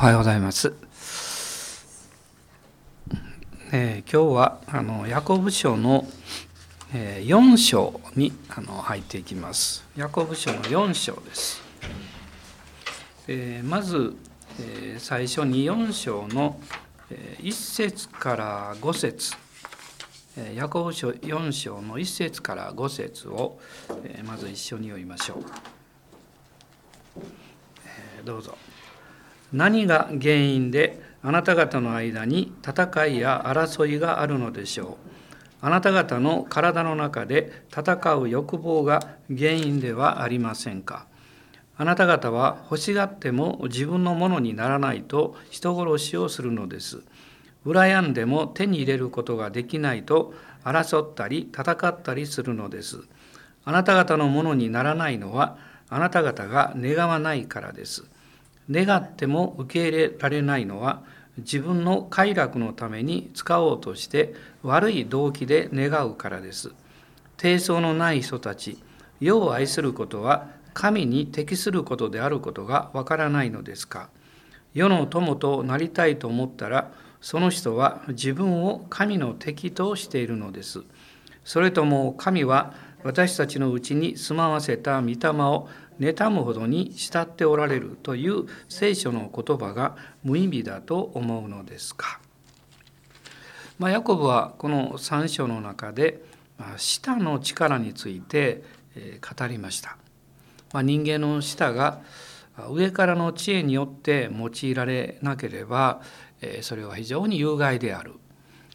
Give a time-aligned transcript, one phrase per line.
[0.00, 0.72] はようございます。
[3.72, 6.06] えー、今日はあのヤコブ書の、
[6.94, 9.84] えー、4章にあの入っていきます。
[9.96, 11.60] ヤコブ書の4章です。
[13.26, 14.14] えー、まず、
[14.60, 16.60] えー、最初に4章の、
[17.10, 19.34] えー、1節から5節
[20.54, 23.58] ヤコブ書4章の1節から5節を、
[24.04, 25.38] え、まず一緒に読みましょう。
[28.20, 28.56] え、どうぞ。
[29.52, 35.08] 何が原因であなた方の間に戦いや争いがあるのでしょう？
[35.60, 41.06] あなた方の体の中で戦う欲望が原因ではありませんか？
[41.76, 47.02] あなた方は欲しがっても自分のものにならないと人殺しをするのです。
[47.66, 50.34] 羨んでも手に入れることができないと
[50.64, 52.98] 争ったり戦ったりするのです。
[53.64, 55.58] あなた方のものにならないのは
[55.88, 58.04] あなた方が願わないからです。
[58.70, 61.02] 願っても受け入れられないのは
[61.38, 66.72] 自分の快楽のために使おうとして悪い動機で願うからです。
[67.36, 68.82] 低層のない人たち、
[69.20, 74.10] 世を愛することは神に適することであることがわからないのですか。
[74.74, 80.82] 世の友となりたいと思ったら、その人は自分を神の敵としているのです。
[81.44, 85.68] それとも神は私たちのうちに住まわせた御霊を
[85.98, 92.20] 妬むほどに慕っておられるという聖書の言葉が無意味だと思うのですか？
[93.78, 96.22] まあ、ヤコブはこの3章の中で
[96.76, 98.62] 舌の力について
[99.20, 99.96] 語りました。
[100.72, 102.00] まあ、人間の舌が
[102.70, 106.02] 上からの知恵によって用いられなければ
[106.62, 108.14] それは非常に有害である。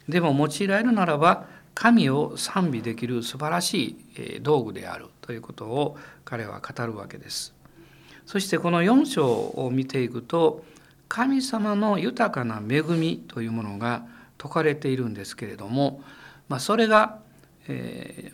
[0.08, 7.54] でも用いられるならば神を賛美できる素晴らしい道具であるということを彼は語るわけです。
[8.26, 10.64] そしてこの4章を見ていくと
[11.08, 14.06] 神様の豊かな恵みというものが
[14.40, 16.02] 説かれているんですけれども、
[16.48, 17.18] まあ、それが、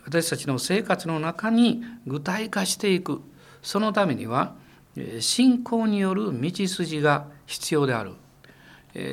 [0.05, 3.21] 私たちの生活の中に具体化していく
[3.61, 4.55] そのためには
[5.21, 8.15] 信仰による道筋が必要である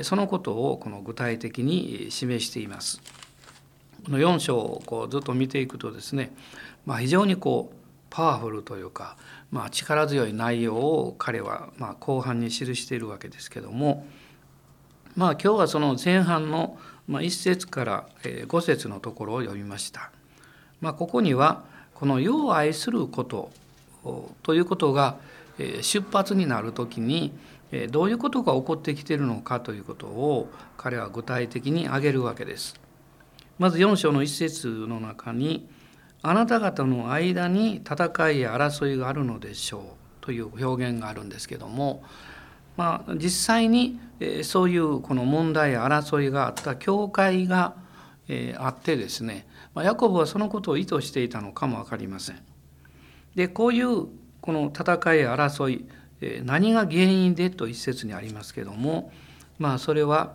[0.03, 3.01] そのことをこの具体的に示しています。
[4.09, 6.33] この4章をこうずっと見ていくとですね、
[6.87, 7.77] まあ、非常にこう
[8.09, 9.19] パワフルというか、
[9.51, 14.07] まあ、力強い内容を彼はま後半に記しているわけですけども
[15.15, 16.79] まあ今日はその前半の
[17.11, 20.11] 1節から5節のところを読みました。
[20.81, 21.65] まあ、ここには
[21.95, 23.51] この世を愛すること
[24.43, 25.19] ということが
[25.83, 27.33] 出発になる時に
[27.91, 30.49] どういうことが起こってきているのかということを
[30.79, 32.88] 彼は具体的に挙げるわけです。
[33.59, 35.69] まず4章の一節の中に
[36.23, 39.83] 「あなた方の間に戦いや争いがあるのでしょう」
[40.21, 42.03] という表現があるんですけども、
[42.77, 43.99] まあ、実際に
[44.43, 47.75] そういうこの問題や争いがあった教会が
[48.59, 49.47] あってですね
[49.77, 52.43] ヤコブはそのことを意図していたのかも分かりません。
[53.35, 54.07] でこういう
[54.41, 55.87] この戦いや争い
[56.45, 59.13] 何が原因でと一節にありますけども
[59.59, 60.35] まあそれは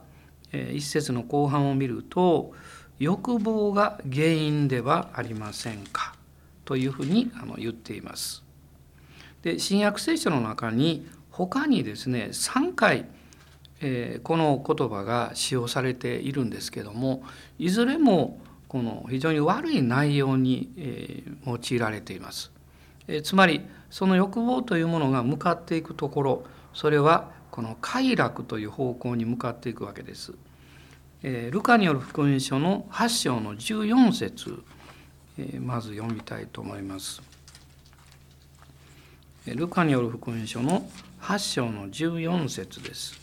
[0.52, 2.54] 一節の後半を見ると
[3.00, 6.16] 欲望が原因ではありませんか？
[6.66, 8.44] というふうに言っています。
[9.42, 13.06] で新約聖書の中に他にですね3回、
[13.82, 17.24] えこの言葉が使用されているんですけども
[17.60, 22.52] いずれもこの非常に悪い内容に、え用いられています。
[23.08, 30.34] えつまりその欲望というものが向かっていくところそれはこの快楽という方向に向かっていくわけです。
[31.24, 34.62] えルカによる福音書の8章の14節
[35.38, 37.22] えまず読みたいと思います。
[39.46, 40.88] ルカによる福音書の
[41.22, 43.20] 8章の14節です。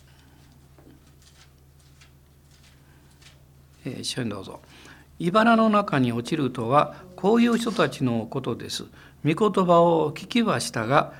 [3.84, 4.60] え一緒にどうぞ。
[5.18, 8.84] 茨の中に落ちるとはこういう人たちのことです。
[9.24, 11.12] 御言葉を聞きはしたが、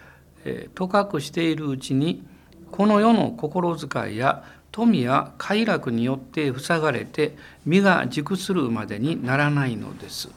[0.47, 2.27] えとかくしているうちに
[2.71, 7.37] この世の心遣いや富や快楽によって塞がれて
[7.67, 10.31] 身が熟するまでにならないのです。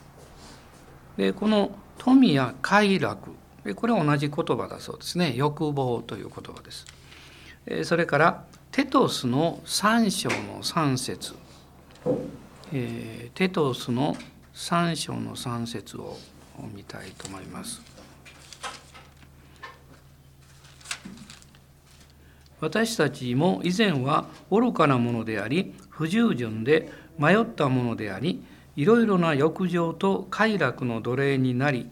[1.18, 3.32] でこの富や快楽
[3.76, 6.86] これは同じ言葉だそうですね欲望という言葉です。
[7.86, 11.36] それからテトスの3章の3節
[12.74, 14.18] えテトスの
[14.56, 16.18] 3章の3節を
[16.74, 17.93] 見たいと思います。
[22.64, 26.90] 私たちも以前は愚かなものであり不従順で
[27.20, 28.42] 迷ったものであり
[28.78, 31.90] いろいろな欲情と快楽の奴隷になり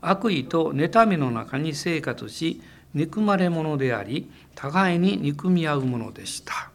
[0.00, 2.60] 悪意と妬みの中に生活し
[2.92, 6.70] 憎まれ者であり互いに憎み合うものでした、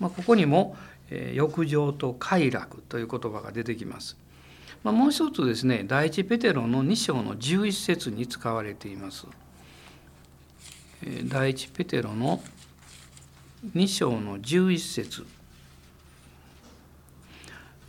[0.00, 0.76] まあ、ここにも
[1.10, 4.16] え欲情と快楽という言葉が出てきます。
[4.82, 9.26] まあ、もう一つですね第一ペテロの2章の11節に使われています。
[11.24, 12.42] 第一ペテロの
[13.72, 15.26] 2章の11節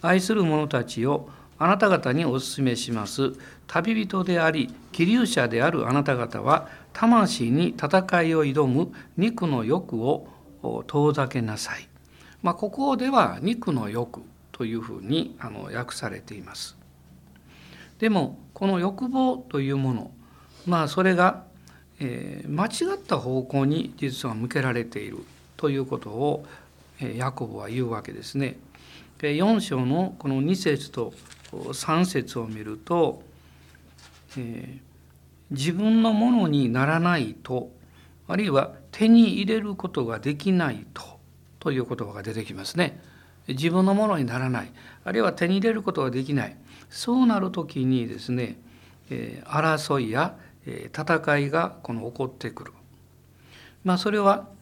[0.02, 3.34] 愛する者たちをあなた方にお勧めします。
[3.68, 10.28] 旅人であり、気流者であるあなた方は、魂に戦いを挑む肉の欲を
[10.88, 11.88] 遠ざけなさい。
[12.42, 14.22] まあ、ここでは肉の欲
[14.52, 16.78] というふうにあの訳されています。
[18.00, 20.12] でもこの欲望というもの
[20.66, 21.44] まあそれが、
[22.00, 25.26] えー、間違った方向に実は向けられている
[25.66, 26.46] ということを、
[27.16, 28.60] ヤコブは言うわけですね。
[29.20, 31.12] 4章のこの2節と
[31.52, 33.24] 3節を見ると、
[34.38, 34.78] え、
[35.50, 37.72] 自分のものにならないと
[38.28, 41.02] あるいは手に入れることができないと
[41.60, 43.02] という言葉が出てきますね。
[43.48, 44.72] 自分のものにならない
[45.04, 46.56] あるいは手に入れることができない
[46.92, 48.60] そうなる時にですね、
[49.10, 50.38] え、争いや、
[50.68, 52.74] え、戦いがこの起こってくる。
[53.84, 54.54] まあそれは、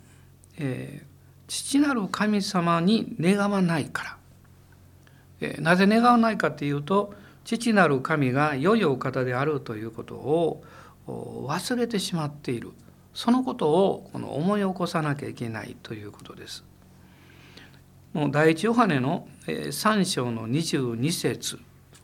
[0.57, 1.05] えー、
[1.47, 4.17] 父なる神様に願わないから。
[5.41, 7.13] えー、なぜ願わないかっていうと
[7.43, 10.63] 父なる神が良いお方であるということを
[11.07, 12.71] 忘れてしまっている
[13.13, 16.63] そのことをこの思い起こさなきゃいけないということです。
[18.13, 21.59] もう第一ヨハネの3章の22節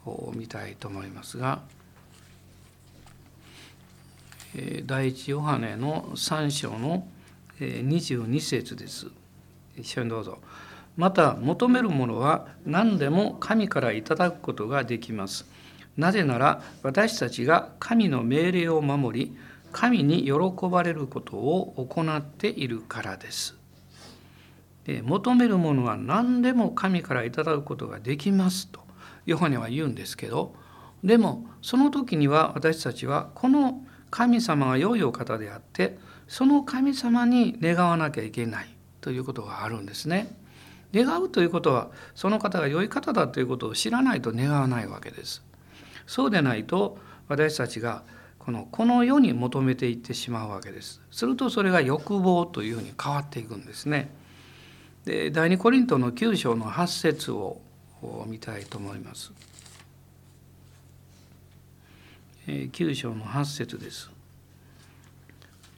[0.06, 1.62] を見たいと思いますが
[4.86, 7.19] 第一ヨハネの3章の22節
[7.60, 9.08] 22節です。
[9.78, 10.40] 一緒にどうぞ。
[10.98, 15.46] また求めるものは何でも神からいただくことができます。
[15.98, 19.38] なぜなら私たちが神の命令を守り
[19.72, 20.34] 神に喜
[20.70, 23.60] ばれることを行っているからです。
[25.04, 28.80] 求めるものは何でも神からいただくことができますと
[29.26, 30.56] ヨハネは言うんですけど
[31.04, 38.70] でもその時には私たちはこの神様が良いお方であってその神様に願わなきゃいけない
[39.02, 40.32] ということがあるんですね。
[40.94, 45.44] 願うということはその方が良い方だということを知らないと願わないわけです。
[46.06, 48.04] そうでないと私たちが
[48.38, 51.02] このこの世に求めていってしまうわけです。
[51.12, 54.12] するとそれが欲望というふうに変わっていくんですね。
[55.06, 57.60] で第二コリントの9章の8節を
[58.28, 59.34] 見たいと思います。
[62.48, 64.12] 9章の8節です。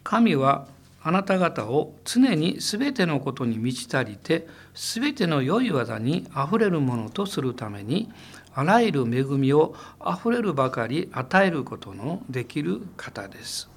[0.03, 0.68] 神は
[1.03, 8.12] あなた方を常に全てのことに満ち足りて全ての良い技にあふれるものとするために
[8.53, 13.69] あらゆる恵みをあふれるばかり与えることのできる方です。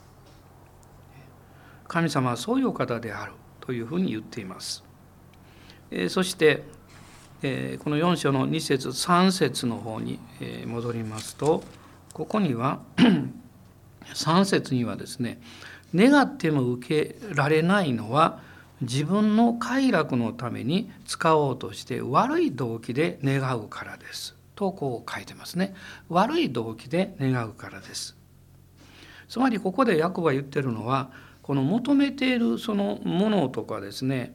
[1.87, 4.82] 神様はそういうお方であるというふうに言っています。
[5.91, 6.65] えそして、
[7.43, 10.19] えこの4章の2節3節の方に
[10.67, 11.62] 戻りますと
[12.12, 12.81] ここには
[14.15, 15.41] 3節にはですね
[15.94, 18.41] 願っても受けられないのは
[18.81, 24.35] 自分の快楽のために使おうとして悪い動機で願うからです。
[24.56, 25.75] とこう書いてますね。
[26.08, 28.17] 悪い動機で願うからです。
[29.29, 31.11] つまりここでヤコブが言ってるのは
[31.43, 34.35] この求めているそのものとかですね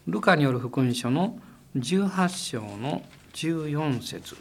[0.07, 1.37] ルカによる福音書の
[1.79, 3.03] 18章の
[3.33, 4.35] 14節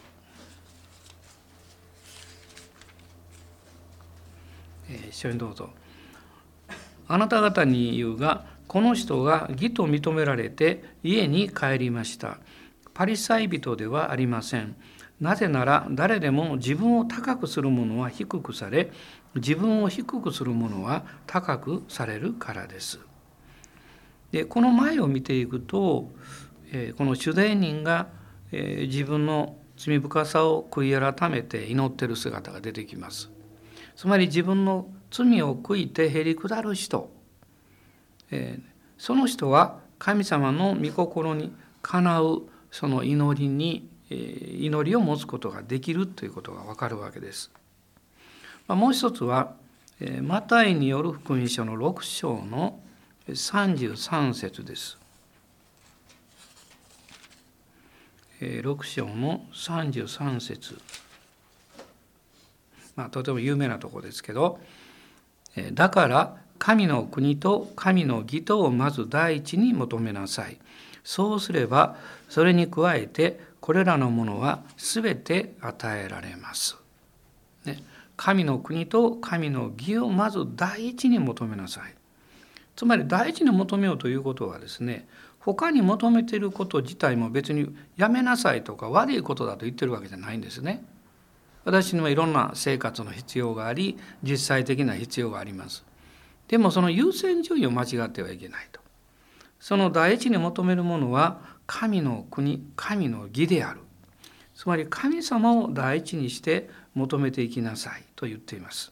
[4.89, 5.69] 一緒にどうぞ。
[7.07, 12.39] あなた方に言うがこの人が義と認められて家に帰りました。
[12.93, 14.75] パリサイ人ではありません。
[15.19, 18.91] なぜなら誰でも自分を高くする者は低くされ
[19.35, 22.99] 自分を低くする者は高くされるからです。
[24.31, 26.11] でこの前を見ていくと、
[26.71, 28.07] えこの主税人が、
[28.51, 33.29] え自分の罪深さを悔い改めて祈ってる姿が出てきます。
[33.95, 37.11] つまり自分の罪を悔いてへり下る人、
[38.31, 38.59] え
[38.97, 47.51] その人は神様の御心にかなうその祈りに祈りを持つことができるということがわかるわけです。
[48.67, 49.53] もう一つは
[50.21, 52.79] マタイによる福音書の6章の
[53.27, 54.97] 33節です。
[58.39, 60.79] 6章の33節
[62.95, 64.59] まあとても有名なとこですけど
[65.73, 70.57] だから神の国と神の義とをまず第一に求めなさい。
[71.03, 71.95] そうすれば
[72.27, 76.77] それに加えてこれらのものは全て与えられます。
[77.65, 77.81] ね、
[78.15, 81.95] 神の国と神の義をまず第一に求めなさい。
[82.75, 85.07] つまり第一に求めようということはですね
[85.39, 90.83] 他に求めていること自体も別にやめなさいとか悪いことだと言ってるわけじゃないんですね。
[91.63, 95.85] 私にもいろんな生活の必要があり実際的な必要があります。
[96.47, 98.81] でもその優先順位を間違ってはいけないと。
[99.59, 103.81] その第一に求めるものは神の国神の義である
[104.57, 108.91] つまり神様を第一にして求めていきなさいと言っています。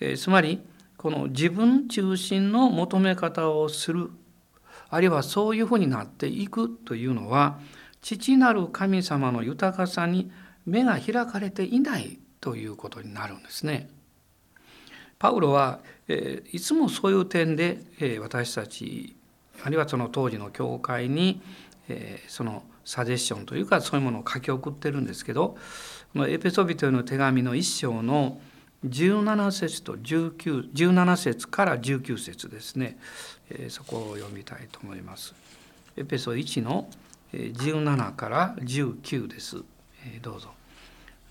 [0.00, 0.60] えつまり
[0.96, 4.10] この自分中心の求め方をする
[4.90, 7.58] あるいはそういうふうになっていくというのは
[8.00, 10.30] 父なる神様の豊かさに
[10.66, 13.88] 目が開かれていないということになるんですね。
[15.18, 19.16] パウロは、えいつもそういう点で、え私たち
[19.64, 21.40] あるいはその当時の教会に、
[21.88, 25.58] え、そのサジェッションというかそういうものを書き送ってるんですけど
[26.14, 28.40] このエペソビトへの手紙の一章の
[28.86, 32.98] 17節と19 17節から19節ですね、
[33.50, 35.34] えー、そこを読みたいと思います。
[35.96, 36.88] エペソ1の
[37.32, 39.58] 17から19です。
[40.06, 40.50] えー、どうぞ。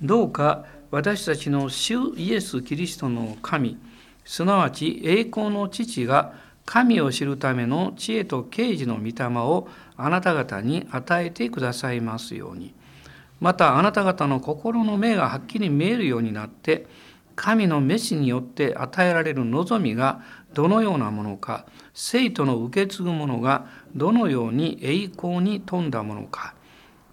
[0.02, 3.78] どうか私たちの主イエス・キリストの神
[4.24, 6.34] すなわち栄光の父が
[6.66, 12.74] 神を知るための知恵と啓示の御霊をあなた方に与えてくださいますように
[13.40, 16.86] またあなた方の心の目がはっきり見えるようになって
[17.38, 20.22] 神の召しによって与えられる望みが
[20.56, 26.56] どのようなものか生徒の受け継ぐものがどのように栄光に富んだものか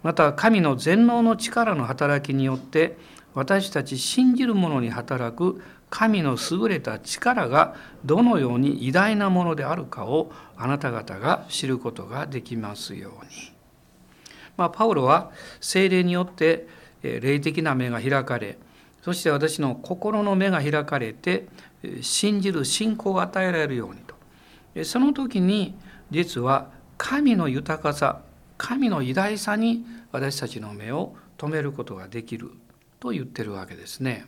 [0.01, 2.97] また神の全能の力の働きによって
[3.35, 13.53] 私たち信じる者に働く神の優れた力がどのように偉大なものであるかをあなた方が知ることができますように。
[14.57, 16.67] まあ、パウロは精霊によって
[17.03, 18.57] 霊的な目が開かれ
[19.05, 21.47] そして私の心の目が開かれて
[22.01, 25.75] 信じる信仰が与えられるようにとその時に
[26.09, 28.23] 実は神の豊かさ
[28.57, 32.49] 神の偉大さに私たちの目を留めることができる
[32.99, 34.25] と言ってるわけですね。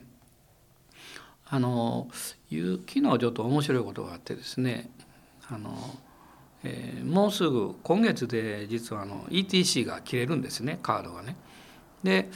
[1.44, 4.90] あの昨日ちょっと面白いことがあってですね
[5.50, 5.76] あの、
[6.62, 11.34] えー、もうすぐ今月で実はあの ETC が切れるんですねカードがね。
[12.02, 12.30] で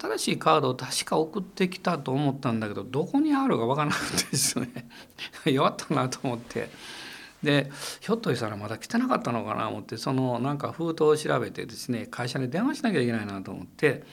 [0.00, 4.88] 新しいカードを確か送ってきたと思ったんだけどどこにあるか分からなかったですね
[5.44, 6.70] 弱ったなと思って
[7.42, 14.04] でひょっとしたらまだ来てなかったのかなと思ってそのなんか封筒を調べてですね会社に電話しなきゃいけないなと思って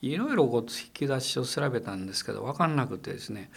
[0.00, 3.50] いろいろこう引き出しを調べたんですけど分かんなくてですね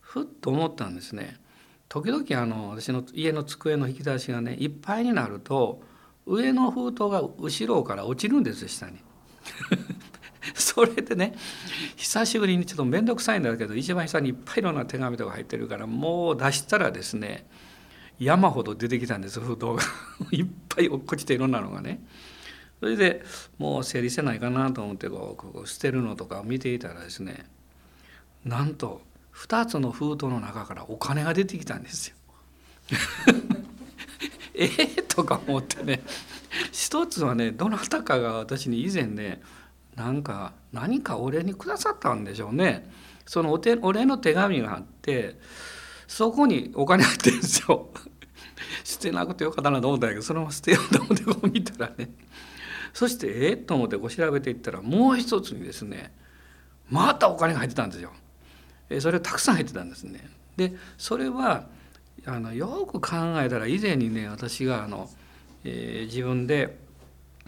[0.00, 1.40] ふっと思ったんですね。
[1.88, 5.82] 時々あの私の家の机の引き出しがねいっぱいになると
[6.26, 8.98] 上の封筒が後ろから落ちるんです下に。
[10.54, 11.34] それでね
[11.96, 17.46] 久しぶりにちょっと面倒くさいんだけど一番下にいっぱいいろんな手紙とか入ってるからもう出したらですね
[18.18, 19.82] 山ほど出てきたんです封筒が
[20.30, 22.04] いっぱい落っこちていろんなのがね。
[22.82, 23.22] それで
[23.58, 27.46] もう整理せないかなと思ってこう捨てるのとかを見ていたらですね
[28.44, 29.02] なんと
[29.36, 32.16] 2つの封筒の中からお金が出てきたんですよ。
[34.54, 36.02] ええとか思ってね
[36.72, 39.40] 一つはねどなたかが私に以前ね
[39.96, 42.90] なんか何か俺にくださったんでしょうね。
[43.26, 45.36] そのお手お礼の手紙があって
[46.08, 47.88] そこにお金入ってるんですよ。
[48.84, 52.10] 捨てなくてよかったなと思ったんだけどそのまま捨てようと思ってこう見たらね
[52.92, 53.50] そしてえ？
[53.52, 56.12] えと思ってこう調べていったらもう一つにですね
[56.90, 58.12] またお金が入ってたんですよ。
[58.88, 60.28] えそれたくさん入ってたんですね。
[60.56, 61.66] でそれは
[62.26, 65.08] あのよく考えたら以前にね私があの、
[65.64, 66.78] えー、自分で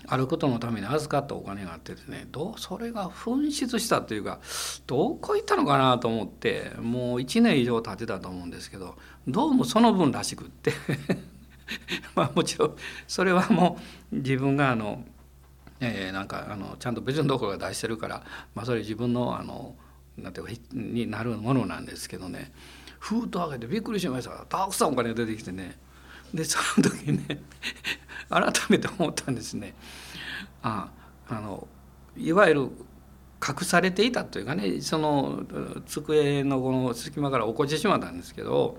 [0.07, 4.41] あることのために預かったお金があってですねどうそれが紛失したというか
[4.87, 8.97] どこ行ったのかなと思ってもう1年以上経ってたと思うんですけど
[9.27, 10.73] どうもその分らしくって。
[12.15, 13.79] まあもちろんそれはも
[14.13, 15.03] う自分があの、
[15.81, 18.23] えー、なんかあのちゃんと別のところが出してるから、
[18.55, 19.75] まあ、それ自分のあの
[20.19, 22.53] なんていうかになるものなんですけどね。
[22.99, 24.31] ふーと開けてびっくりしました。
[24.47, 25.77] たくさんお金が出てきてね。
[26.35, 27.41] でその時ね
[28.29, 29.75] 改めて思ったんですね。
[30.63, 30.91] あ
[31.29, 31.69] あの
[32.17, 32.61] いわゆる
[33.47, 35.45] 隠されていたというかねその
[35.87, 38.79] 机のこの隙間から落っこちてしまったんですけど、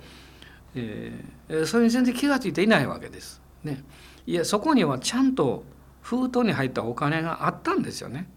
[0.76, 3.42] えー、それに全然気が付いていないわけです。
[3.64, 3.84] ね、
[4.28, 5.64] いやそこにはちゃんと
[6.02, 8.28] 封筒に入ったお金があったんですよね。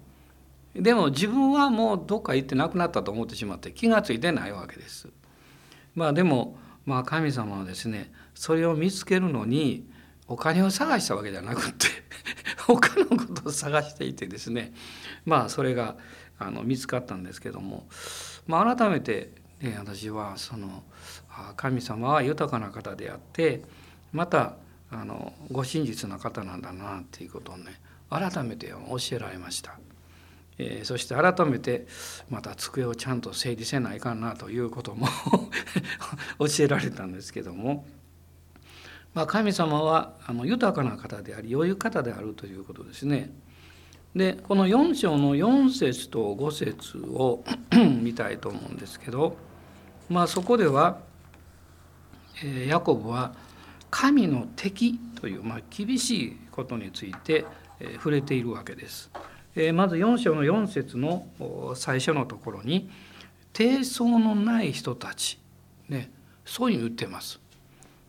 [0.74, 5.08] でも自分はもうどっか行ってなくなったと思ってしまって気が付いてないわけです。
[5.94, 6.56] まあでも
[6.88, 9.86] まあ神様はですねそれを見つけるのに
[10.26, 11.86] お金を探したわけじゃなくって
[12.66, 14.72] 他のことを探していてですね
[15.26, 15.96] まあそれが
[16.38, 17.86] あの見つかったんですけども、
[18.46, 20.82] まあ、改めて、ね、私はその
[21.56, 23.60] 神様は豊かな方であって
[24.12, 24.54] また
[24.90, 29.78] あのご真実な方なんだなっていうことをね改めて教えられました。
[30.58, 31.86] えー、そして改めて
[32.28, 35.06] また机をちゃんと整理せないかなということも
[36.38, 37.86] 教えられたんですけども。
[39.14, 43.32] まあ、神様はあの豊かな方であり余裕方であるということですね。
[44.14, 47.42] でこの4章の4節と5節を
[48.00, 49.36] 見たいと思うんですけど、
[50.08, 51.00] まあ、そこでは、
[52.44, 53.34] え、ヤコブは
[53.90, 57.44] 神の敵という、まあ、厳しいことについて、
[57.80, 59.10] え、触れているわけです。
[59.66, 61.26] え、まず4章の4節の
[61.74, 62.90] 最初のところに
[63.52, 65.38] 「低層のない人たち」
[65.88, 66.10] ね、
[66.44, 67.40] そういうふうに言ってます。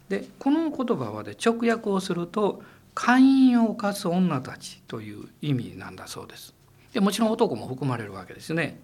[0.09, 2.62] でこの言葉はで直訳をすると
[2.95, 6.53] 「会員を犯す女たち」という意味なんだそうです。
[6.93, 8.79] でもちろん男も含まれるわけですね。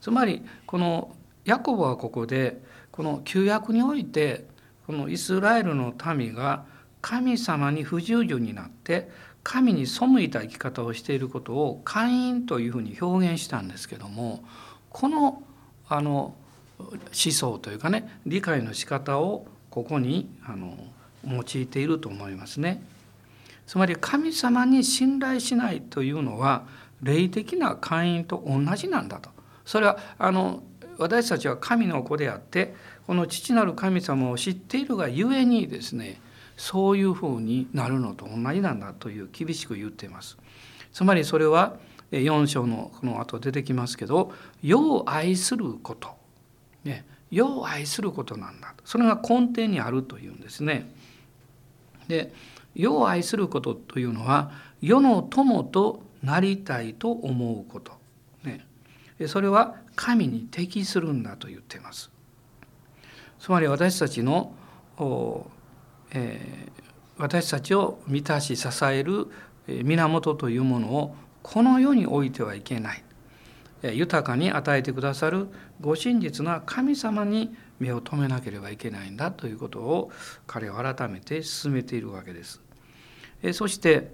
[0.00, 4.46] つまりこのヤコブはここでこの旧約において
[4.86, 6.64] このイスラエルの民が
[7.00, 9.10] 神様に不従順になって
[9.42, 14.44] 神に背いた生き方をしていることを会員というふうに表現したんですけども
[14.90, 15.42] この
[15.88, 16.34] あの
[16.78, 20.76] 思想というかね理解の仕方をここにあの
[21.26, 22.82] 用いていると思いますね。
[23.66, 26.66] つまり神様に信頼しないというのは
[27.02, 29.30] 霊的な会員と同じなんだと。
[29.64, 30.62] それはあの
[30.98, 32.74] 私たちは神の子であって
[33.06, 36.20] この父なる神様を知っているがゆえにですね
[36.62, 40.38] そういうふうになるのと同じなんだという厳しく言っています。
[40.92, 41.76] つまりそれは
[42.12, 46.10] 4章のこの後出てきますけど「世を愛すること」
[46.84, 50.88] ね世を愛することなんだそれが根底にあるというんですね。
[52.06, 52.32] で
[52.76, 57.92] 世を愛することというのは世の友となりたいと思うこと、
[58.44, 58.64] ね、
[59.26, 62.08] それは神に適するんだと言っています。
[63.40, 64.54] つまり私たちの、
[66.12, 66.82] えー、
[67.18, 69.28] 私たちを満たし支える
[69.66, 73.02] 源というものをこの世に置いてはいけない
[73.82, 75.48] 豊かに与えてくださる
[75.80, 80.12] ご真実な神様に目を留めなければいけないんだということを
[80.46, 82.60] 彼は改めて進めているわけです。
[83.42, 84.12] えそして、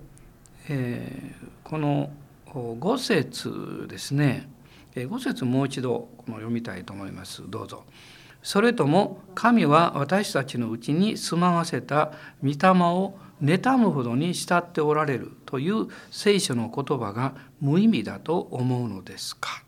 [0.70, 1.34] え
[1.64, 2.10] この
[2.46, 4.48] 5節ですね
[4.94, 7.84] 5節もう一度この読みたいと思いますどうぞ。
[8.48, 19.62] それとも神は私たちのうちに住まわせた御霊を妬むほどに慕っておられるという聖書の言葉が無意味だと思うのですか、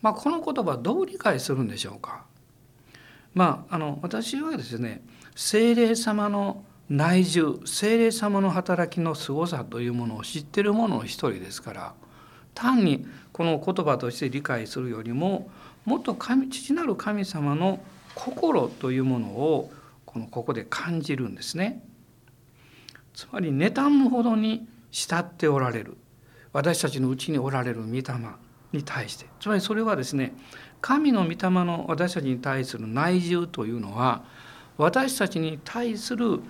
[0.00, 2.24] まあ、この言葉どう理解するんでしょうか？
[3.34, 5.00] まああの私はですね
[5.36, 11.94] 精霊様の内住精霊様の働きのすごさというものを知っている者の一人ですから
[12.52, 15.48] 単にこの言葉として理解するよりも
[15.84, 17.80] もっと神父なる神様の
[18.14, 19.72] 心というものを
[20.04, 21.82] このここで感じるんですね。
[23.14, 25.96] つまり妬むほどに慕っておられる
[26.52, 28.02] 私たちのうちにおられる御霊
[28.72, 30.34] に対してつまりそれはですね
[30.80, 34.24] 神の御霊の私たちに対する内住というのは
[34.78, 36.40] 私たちに対する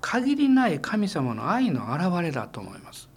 [0.00, 3.08] 限りない神様の愛の表れだと思います。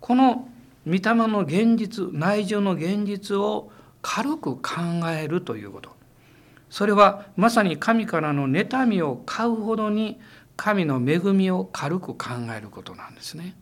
[0.00, 0.48] この
[0.86, 3.70] 御霊の現実内住の現実を
[4.06, 4.62] 軽く考
[5.18, 5.90] えるということ
[6.68, 10.20] それはまさに神からの妬みを買うほどに
[10.56, 13.56] 神の恵みを軽く考えることなんですね。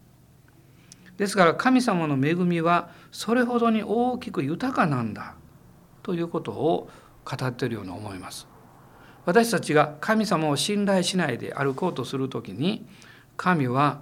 [1.17, 5.35] ですから神様の恵みはそれほどに大きく豊かなんだ
[6.03, 6.91] ということを
[7.25, 8.49] 語っているように思います。
[9.25, 12.87] 私たちが神様を信頼しないで歩こうとする時に
[13.37, 14.01] 神は、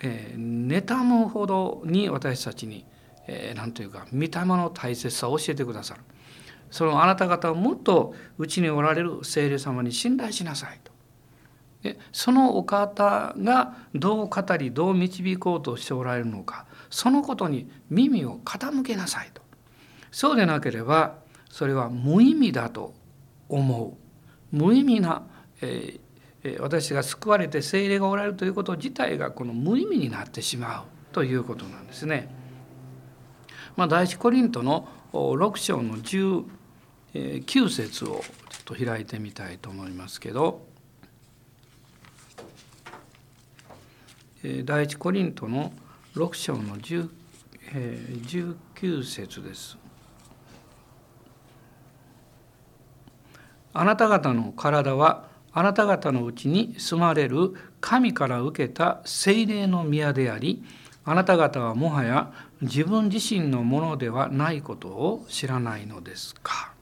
[0.00, 2.86] えー、妬むほどに私たちに、
[3.26, 6.00] えー、というか御霊の大切さを教えてくださる。
[6.70, 10.92] そのあなた方をもっとうちにおられる聖霊様に信頼しなさいと。
[11.82, 19.42] でそのお方がどう語りどう導こうとしておられるのかそのことに耳を傾けなさいと。
[20.10, 21.18] そうでなければ
[21.50, 22.94] それは無意味だと
[23.48, 23.96] 思
[24.52, 25.22] う無意味な、
[25.60, 32.41] えー、私が救われて聖霊がおられるということ自体がこの無意味になってしまうということなんですね。
[33.76, 38.22] まあ、第一コリントの6章の19節をちょっ
[38.64, 40.66] と開いてみたいと思いますけど
[44.64, 45.72] 第一コリントの
[46.14, 47.08] 6章の10
[47.72, 49.78] 19節です。
[53.72, 60.62] あなた方の体はあなた方のうちに住まれる神から受けた精霊の宮であり
[61.04, 66.72] あなた方はもはや自分自身のものではないことを知らないのですか？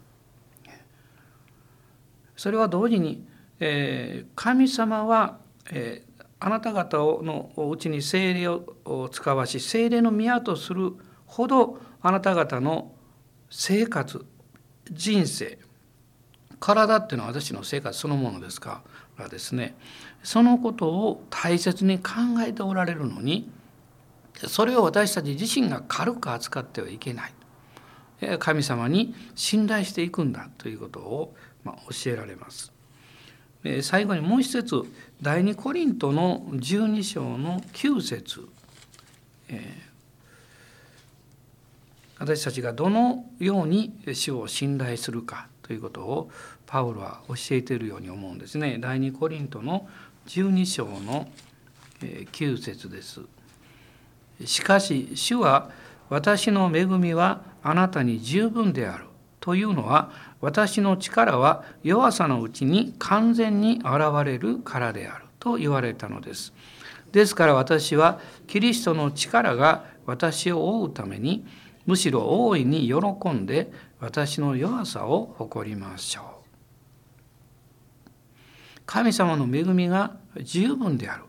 [2.36, 3.26] それは同時に、
[3.58, 5.38] えー、神様は、
[5.70, 6.02] え、
[6.38, 10.94] あなた方のうちに精霊を使わし精霊の宮とする
[11.26, 12.92] ほどあなた方の
[13.50, 14.24] 生活
[14.90, 15.58] 人生
[16.58, 18.82] 体っていうのは私の生活そのものですか
[19.18, 19.74] らですね
[20.22, 22.12] そのことを大切に考
[22.46, 23.50] えておられるのに
[24.46, 27.32] それを私たち自身が軽く扱ってはいけない
[28.38, 32.72] 神様に信頼していくんだということをま教えられます。
[33.82, 34.82] 最後にもう一節
[35.20, 38.48] 第二コリントの12章の9節、
[42.18, 46.30] 私たちがどのように主を信頼するかということを
[46.66, 48.78] パウロは教えているように思うんですね。
[48.78, 49.88] 第二コリントの
[50.26, 51.28] 12章の
[52.00, 53.20] 9節です。
[54.44, 55.70] しかし主は
[56.08, 59.04] 私の恵みはあなたに十分である
[59.38, 63.86] というのは私の力は弱さのうちに完全に現
[64.24, 66.52] れるからであると言われたのです。
[67.12, 71.44] ですから私はキリストの力が私を覆うために
[71.86, 76.40] むしろ大いに喜んで私の弱さを誇りましょう。
[78.86, 81.24] 神様の恵みが十分である。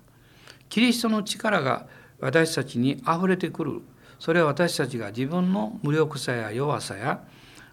[0.69, 1.85] キリストの力が
[2.21, 3.81] 私たちにあふれてくる。
[4.19, 7.23] それは私たちが自分の無力さや弱さや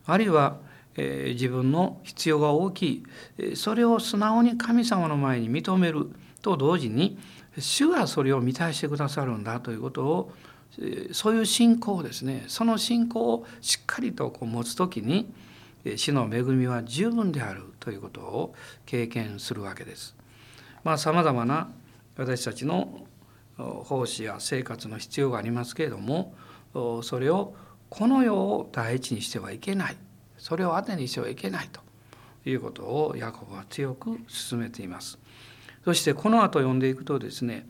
[0.06, 0.56] あるいは
[0.96, 2.82] え自分の必要が大き
[3.38, 6.10] いそれを素直に神様の前に認める
[6.42, 7.18] と同時に
[7.58, 10.32] 主がそれを満たしてくださるんだということを
[11.12, 15.32] そういう信仰をですねその信仰をしっかりとこう持つ時に
[15.96, 20.16] 主の恵みは十分であるということを経験するわけです。
[20.84, 21.70] まあ、さまざまな
[22.16, 23.06] 私たちの
[23.58, 26.34] 奉仕や生活の必要がありますけれども
[27.02, 27.54] それを
[27.90, 29.96] この世を第一にしてはいけない
[30.38, 31.80] それを当てにしてはいけないと
[32.48, 35.18] いうことをヤコブは強く進めています。
[35.84, 37.66] そしてこの後読んでいくとですね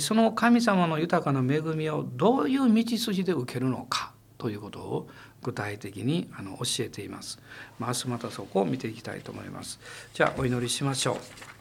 [0.00, 5.08] その神様の豊かな恵みをどういう道筋で受けるのかということを
[5.42, 7.38] 具体的にあの教えています。
[7.78, 9.80] 明日またそこを見ていきたいと思います。
[10.12, 11.57] じゃあお祈りしましょう。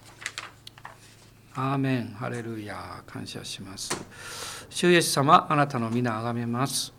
[1.59, 3.89] アーメンハレルヤ感謝します。
[4.69, 6.93] 主イエス様あなたの皆あがめます。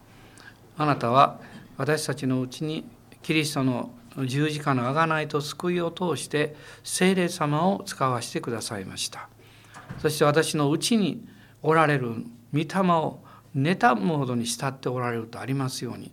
[0.76, 1.38] あなたは
[1.76, 2.84] 私たちのうちに
[3.22, 3.90] キリストの
[4.26, 9.28] 十字架の贖いと救いを通して聖霊様を使わせてくださいました
[10.00, 11.24] そして私のうちに
[11.62, 13.20] おられる御霊を
[13.54, 16.12] 妬むほどに慕っておられるとありますように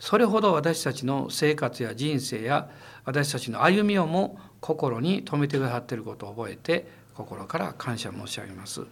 [0.00, 2.68] それほど私たちの生活や人生や
[3.04, 8.82] 私たちの歩みをも心に留めてくださっていることを覚えて心から感謝申し上げます。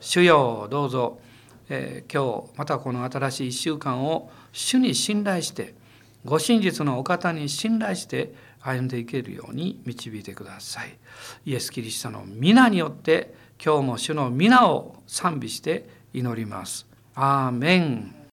[0.00, 1.18] 主よどうぞ、
[1.68, 5.74] えー、今日またこの新しい1週間を主に信頼して
[6.24, 10.96] ご真実のお方に信頼して歩んでいけるように導いてください。
[11.44, 16.86] イエス・キリストの皆によって今日も主の皆を賛美して祈ります。
[17.14, 18.14] アーメン